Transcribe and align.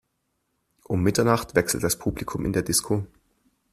Um 0.87 1.03
Mitternacht 1.03 1.53
wechselt 1.53 1.83
das 1.83 1.99
Publikum 1.99 2.43
in 2.43 2.53
der 2.53 2.63
Disco. 2.63 3.05